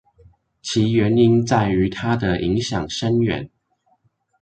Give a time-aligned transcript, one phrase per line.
[0.63, 3.51] 其原因在於它的影響深遠